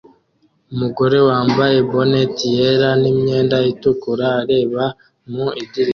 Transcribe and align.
Umugore 0.73 1.17
wambaye 1.29 1.77
bonnet 1.91 2.35
yera 2.55 2.89
n 3.01 3.03
imyenda 3.11 3.57
itukura 3.71 4.27
areba 4.41 4.83
mu 5.33 5.47
idirishya 5.61 5.89